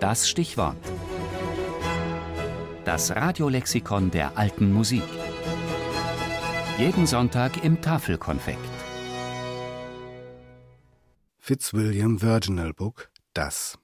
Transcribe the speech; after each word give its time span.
Das 0.00 0.28
Stichwort. 0.28 0.76
Das 2.84 3.16
Radiolexikon 3.16 4.10
der 4.10 4.36
alten 4.36 4.70
Musik. 4.70 5.02
Jeden 6.78 7.06
Sonntag 7.06 7.64
im 7.64 7.80
Tafelkonfekt. 7.80 8.58
Fitzwilliam 11.38 12.20
Virginal 12.20 12.74
Book 12.74 13.08
Das. 13.32 13.78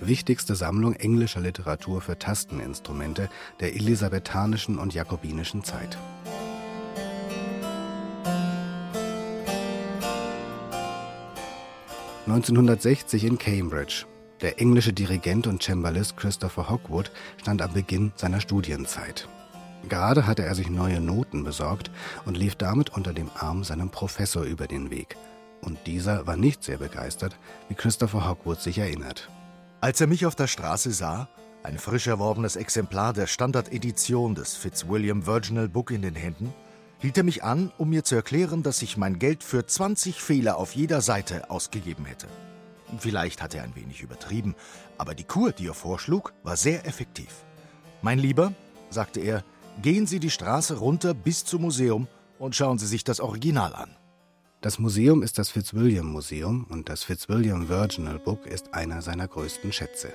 Wichtigste 0.00 0.54
Sammlung 0.54 0.94
englischer 0.96 1.40
Literatur 1.40 2.02
für 2.02 2.18
Tasteninstrumente 2.18 3.30
der 3.60 3.74
elisabethanischen 3.74 4.78
und 4.78 4.92
jakobinischen 4.92 5.64
Zeit. 5.64 5.96
1960 12.26 13.24
in 13.24 13.38
Cambridge. 13.38 14.04
Der 14.40 14.60
englische 14.60 14.92
Dirigent 14.92 15.46
und 15.46 15.62
Cembalist 15.62 16.16
Christopher 16.16 16.68
Hogwood 16.68 17.10
stand 17.40 17.62
am 17.62 17.72
Beginn 17.72 18.12
seiner 18.16 18.40
Studienzeit. 18.40 19.28
Gerade 19.88 20.26
hatte 20.26 20.44
er 20.44 20.54
sich 20.54 20.70
neue 20.70 21.00
Noten 21.00 21.44
besorgt 21.44 21.90
und 22.24 22.36
lief 22.36 22.56
damit 22.56 22.90
unter 22.90 23.12
dem 23.12 23.30
Arm 23.34 23.64
seinem 23.64 23.90
Professor 23.90 24.42
über 24.42 24.66
den 24.66 24.90
Weg. 24.90 25.16
Und 25.60 25.78
dieser 25.86 26.26
war 26.26 26.36
nicht 26.36 26.64
sehr 26.64 26.78
begeistert, 26.78 27.38
wie 27.68 27.74
Christopher 27.74 28.28
Hogwood 28.28 28.60
sich 28.60 28.78
erinnert. 28.78 29.28
Als 29.80 30.00
er 30.00 30.06
mich 30.06 30.26
auf 30.26 30.34
der 30.34 30.46
Straße 30.46 30.90
sah, 30.90 31.28
ein 31.62 31.78
frisch 31.78 32.06
erworbenes 32.06 32.56
Exemplar 32.56 33.12
der 33.12 33.26
Standardedition 33.26 34.34
des 34.34 34.56
Fitzwilliam 34.56 35.26
Virginal 35.26 35.68
Book 35.68 35.90
in 35.90 36.02
den 36.02 36.14
Händen, 36.14 36.52
hielt 36.98 37.16
er 37.16 37.24
mich 37.24 37.44
an, 37.44 37.72
um 37.78 37.90
mir 37.90 38.04
zu 38.04 38.14
erklären, 38.14 38.62
dass 38.62 38.82
ich 38.82 38.96
mein 38.96 39.18
Geld 39.18 39.42
für 39.42 39.66
20 39.66 40.20
Fehler 40.20 40.56
auf 40.56 40.74
jeder 40.74 41.00
Seite 41.00 41.50
ausgegeben 41.50 42.04
hätte. 42.04 42.26
Vielleicht 42.98 43.42
hat 43.42 43.54
er 43.54 43.62
ein 43.62 43.76
wenig 43.76 44.02
übertrieben, 44.02 44.54
aber 44.98 45.14
die 45.14 45.24
Kur, 45.24 45.52
die 45.52 45.66
er 45.66 45.74
vorschlug, 45.74 46.32
war 46.42 46.56
sehr 46.56 46.86
effektiv. 46.86 47.44
Mein 48.02 48.18
Lieber, 48.18 48.52
sagte 48.90 49.20
er, 49.20 49.44
gehen 49.82 50.06
Sie 50.06 50.20
die 50.20 50.30
Straße 50.30 50.78
runter 50.78 51.14
bis 51.14 51.44
zum 51.44 51.62
Museum 51.62 52.06
und 52.38 52.54
schauen 52.54 52.78
Sie 52.78 52.86
sich 52.86 53.04
das 53.04 53.20
Original 53.20 53.74
an. 53.74 53.96
Das 54.60 54.78
Museum 54.78 55.22
ist 55.22 55.38
das 55.38 55.50
Fitzwilliam 55.50 56.06
Museum 56.06 56.66
und 56.70 56.88
das 56.88 57.02
Fitzwilliam 57.04 57.68
Virginal 57.68 58.18
Book 58.18 58.46
ist 58.46 58.72
einer 58.72 59.02
seiner 59.02 59.28
größten 59.28 59.72
Schätze. 59.72 60.08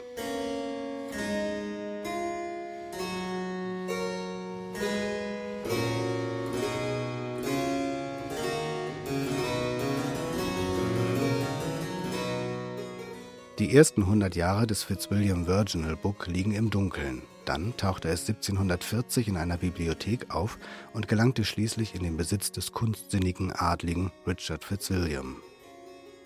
Die 13.59 13.75
ersten 13.75 14.03
100 14.03 14.37
Jahre 14.37 14.67
des 14.67 14.83
Fitzwilliam 14.83 15.45
Virginal 15.45 15.97
Book 15.97 16.27
liegen 16.27 16.53
im 16.53 16.69
Dunkeln. 16.69 17.23
Dann 17.43 17.75
tauchte 17.75 18.07
es 18.07 18.21
1740 18.21 19.27
in 19.27 19.35
einer 19.35 19.57
Bibliothek 19.57 20.33
auf 20.33 20.57
und 20.93 21.09
gelangte 21.09 21.43
schließlich 21.43 21.93
in 21.93 22.03
den 22.03 22.15
Besitz 22.15 22.53
des 22.53 22.71
kunstsinnigen 22.71 23.51
Adligen 23.51 24.13
Richard 24.25 24.63
Fitzwilliam. 24.63 25.41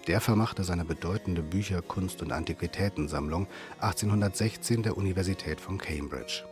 Der 0.06 0.22
vermachte 0.22 0.64
seine 0.64 0.86
bedeutende 0.86 1.42
Bücher-, 1.42 1.82
Kunst- 1.82 2.22
und 2.22 2.32
Antiquitätensammlung 2.32 3.48
1816 3.80 4.84
der 4.84 4.96
Universität 4.96 5.60
von 5.60 5.80
Cambridge. 5.80 6.44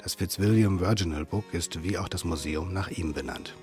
Das 0.00 0.14
Fitzwilliam 0.14 0.78
Virginal 0.78 1.24
Book 1.24 1.52
ist 1.52 1.82
wie 1.82 1.98
auch 1.98 2.08
das 2.08 2.22
Museum 2.22 2.72
nach 2.72 2.92
ihm 2.92 3.12
benannt. 3.12 3.56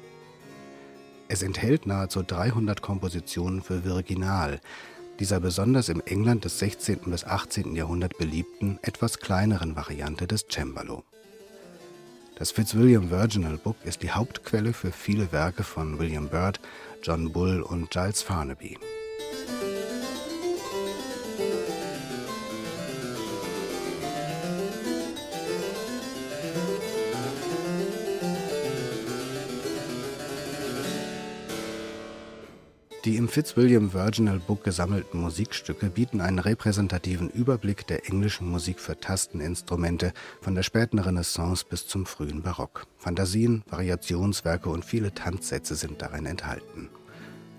Es 1.29 1.41
enthält 1.41 1.85
nahezu 1.85 2.21
300 2.21 2.81
Kompositionen 2.81 3.61
für 3.61 3.85
Virginal, 3.85 4.59
dieser 5.21 5.39
besonders 5.39 5.87
im 5.87 6.01
England 6.07 6.45
des 6.45 6.57
16. 6.57 7.01
bis 7.05 7.23
18. 7.23 7.75
Jahrhundert 7.75 8.17
beliebten, 8.17 8.79
etwas 8.81 9.19
kleineren 9.19 9.75
Variante 9.75 10.25
des 10.25 10.47
Cembalo. 10.49 11.03
Das 12.37 12.49
Fitzwilliam 12.49 13.11
Virginal 13.11 13.59
Book 13.59 13.75
ist 13.83 14.01
die 14.01 14.09
Hauptquelle 14.09 14.73
für 14.73 14.91
viele 14.91 15.31
Werke 15.31 15.63
von 15.63 15.99
William 15.99 16.29
Byrd, 16.29 16.59
John 17.03 17.31
Bull 17.31 17.61
und 17.61 17.91
Giles 17.91 18.23
Farnaby. 18.23 18.79
Die 33.03 33.17
im 33.17 33.27
Fitzwilliam 33.27 33.93
Virginal 33.93 34.37
Book 34.37 34.63
gesammelten 34.63 35.21
Musikstücke 35.21 35.89
bieten 35.89 36.21
einen 36.21 36.37
repräsentativen 36.37 37.31
Überblick 37.31 37.87
der 37.87 38.07
englischen 38.07 38.47
Musik 38.47 38.79
für 38.79 38.95
Tasteninstrumente 38.95 40.13
von 40.39 40.53
der 40.53 40.61
späten 40.61 40.99
Renaissance 40.99 41.65
bis 41.67 41.87
zum 41.87 42.05
frühen 42.05 42.43
Barock. 42.43 42.85
Fantasien, 42.97 43.63
Variationswerke 43.67 44.69
und 44.69 44.85
viele 44.85 45.15
Tanzsätze 45.15 45.73
sind 45.73 46.03
darin 46.03 46.27
enthalten. 46.27 46.89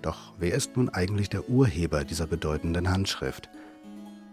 Doch 0.01 0.33
wer 0.39 0.53
ist 0.53 0.77
nun 0.77 0.87
eigentlich 0.87 1.27
der 1.27 1.49
Urheber 1.49 2.05
dieser 2.05 2.27
bedeutenden 2.27 2.89
Handschrift? 2.89 3.49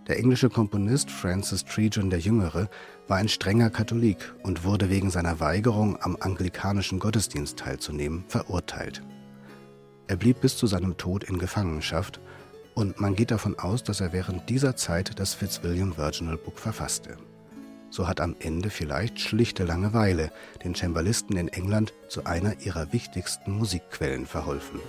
Der 0.07 0.17
englische 0.17 0.49
Komponist 0.49 1.11
Francis 1.11 1.65
Tregon 1.65 2.11
der 2.11 2.21
Jüngere 2.21 2.71
war 3.09 3.17
ein 3.17 3.29
strenger 3.29 3.71
Katholik 3.71 4.33
und 4.45 4.63
wurde 4.63 4.91
wegen 4.91 5.11
seiner 5.11 5.41
Weigerung, 5.41 6.01
am 6.01 6.17
anglikanischen 6.21 7.01
Gottesdienst 7.01 7.59
teilzunehmen, 7.59 8.25
verurteilt. 8.29 9.03
Er 10.11 10.17
blieb 10.17 10.41
bis 10.41 10.57
zu 10.57 10.67
seinem 10.67 10.97
Tod 10.97 11.23
in 11.23 11.39
Gefangenschaft 11.39 12.19
und 12.75 13.01
man 13.01 13.15
geht 13.15 13.31
davon 13.31 13.57
aus, 13.57 13.85
dass 13.85 14.01
er 14.01 14.13
während 14.13 14.51
dieser 14.51 14.75
Zeit 14.75 15.21
das 15.21 15.35
Fitzwilliam 15.35 15.97
Virginal 15.97 16.37
Book 16.37 16.59
verfasste. 16.59 17.17
So 17.91 18.09
hat 18.09 18.21
am 18.21 18.35
Ende 18.41 18.71
vielleicht 18.71 19.21
schlichte 19.21 19.63
Langeweile 19.63 20.33
den 20.65 20.75
Cembalisten 20.75 21.37
in 21.37 21.47
England 21.47 21.93
zu 22.09 22.25
einer 22.25 22.59
ihrer 22.59 22.93
wichtigsten 22.93 23.53
Musikquellen 23.53 24.27
verholfen. 24.27 24.81